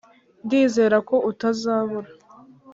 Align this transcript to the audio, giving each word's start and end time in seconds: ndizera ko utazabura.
ndizera 0.45 0.97
ko 1.09 1.15
utazabura. 1.29 2.09